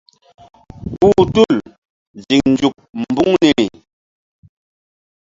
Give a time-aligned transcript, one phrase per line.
[0.91, 1.55] Kpuh tul
[2.27, 3.65] ziŋ nzuk mbuŋ niri.